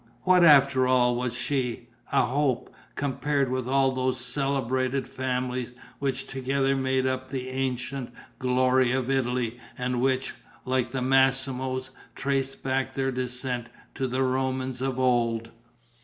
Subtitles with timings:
[0.23, 6.75] What after all was she, a Hope, compared with all those celebrated families, which together
[6.75, 10.33] made up the ancient glory of Italy and which,
[10.65, 15.51] like the Massimos, traced back their descent to the Romans of old?